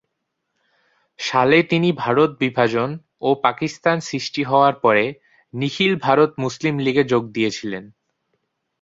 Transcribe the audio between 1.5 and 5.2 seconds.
তিনি ভারত বিভাজন ও পাকিস্তান সৃষ্টি হওয়ার পরে